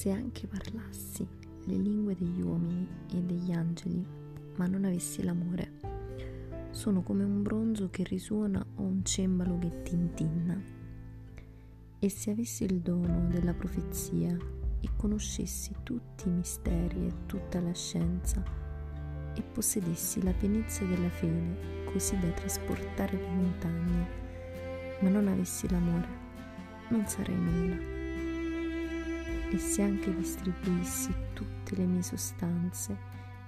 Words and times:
Se 0.00 0.10
anche 0.10 0.46
parlassi 0.46 1.28
le 1.66 1.76
lingue 1.76 2.14
degli 2.14 2.40
uomini 2.40 2.88
e 3.12 3.20
degli 3.20 3.52
angeli, 3.52 4.02
ma 4.56 4.66
non 4.66 4.86
avessi 4.86 5.22
l'amore, 5.22 5.72
sono 6.70 7.02
come 7.02 7.22
un 7.22 7.42
bronzo 7.42 7.90
che 7.90 8.02
risuona 8.04 8.64
o 8.76 8.80
un 8.80 9.04
cembalo 9.04 9.58
che 9.58 9.82
tintinna. 9.82 10.58
E 11.98 12.08
se 12.08 12.30
avessi 12.30 12.64
il 12.64 12.80
dono 12.80 13.26
della 13.28 13.52
profezia 13.52 14.34
e 14.80 14.88
conoscessi 14.96 15.74
tutti 15.82 16.28
i 16.28 16.32
misteri 16.32 17.06
e 17.06 17.26
tutta 17.26 17.60
la 17.60 17.74
scienza, 17.74 18.42
e 19.34 19.42
possedessi 19.42 20.22
la 20.22 20.32
pienezza 20.32 20.82
della 20.86 21.10
fede, 21.10 21.84
così 21.92 22.18
da 22.18 22.30
trasportare 22.30 23.18
le 23.18 23.28
montagne, 23.28 24.06
ma 25.00 25.10
non 25.10 25.28
avessi 25.28 25.68
l'amore, 25.68 26.08
non 26.88 27.06
sarei 27.06 27.36
nulla 27.36 27.89
e 29.50 29.58
se 29.58 29.82
anche 29.82 30.14
distribuissi 30.14 31.12
tutte 31.32 31.74
le 31.74 31.84
mie 31.84 32.02
sostanze 32.02 32.96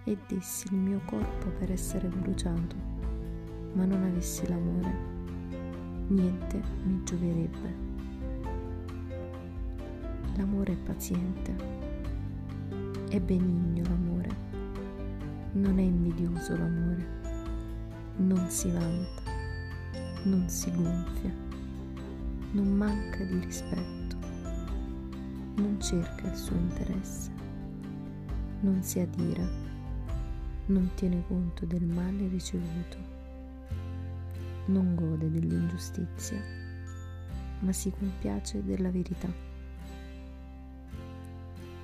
e 0.03 0.19
dessi 0.27 0.67
il 0.73 0.79
mio 0.79 1.01
corpo 1.05 1.49
per 1.59 1.71
essere 1.71 2.09
bruciato, 2.09 2.75
ma 3.75 3.85
non 3.85 4.03
avessi 4.03 4.47
l'amore, 4.49 4.95
niente 6.09 6.61
mi 6.85 7.05
gioverebbe. 7.05 7.91
L'amore 10.37 10.73
è 10.73 10.77
paziente, 10.77 11.55
è 13.09 13.21
benigno 13.21 13.85
l'amore, 13.85 14.37
non 15.53 15.79
è 15.79 15.83
invidioso 15.83 16.57
l'amore, 16.57 17.07
non 18.17 18.45
si 18.49 18.71
vanta, 18.71 19.23
non 20.25 20.49
si 20.49 20.73
gonfia, 20.75 21.33
non 22.53 22.67
manca 22.75 23.23
di 23.23 23.39
rispetto 23.39 24.02
non 25.63 25.81
cerca 25.81 26.29
il 26.29 26.37
suo 26.37 26.57
interesse, 26.57 27.31
non 28.63 28.83
si 28.83 28.99
adira, 28.99 29.49
non 30.67 30.91
tiene 30.95 31.23
conto 31.29 31.65
del 31.65 31.85
male 31.85 32.27
ricevuto, 32.27 32.97
non 34.67 34.97
gode 34.97 35.31
dell'ingiustizia, 35.31 36.43
ma 37.61 37.73
si 37.73 37.93
compiace 37.97 38.65
della 38.65 38.91
verità. 38.91 39.33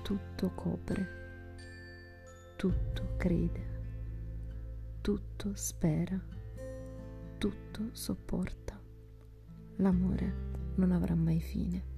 Tutto 0.03 0.51
copre, 0.57 1.09
tutto 2.57 3.15
crede, 3.17 3.81
tutto 5.01 5.53
spera, 5.55 6.21
tutto 7.39 7.91
sopporta. 7.93 8.77
L'amore 9.77 10.35
non 10.75 10.91
avrà 10.91 11.15
mai 11.15 11.41
fine. 11.41 11.98